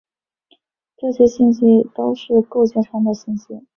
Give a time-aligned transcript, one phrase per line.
[0.97, 3.67] 这些信息都是结构上的信息。